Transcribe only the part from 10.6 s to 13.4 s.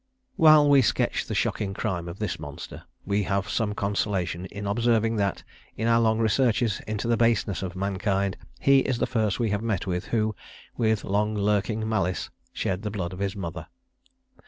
with long lurking malice, shed the blood of his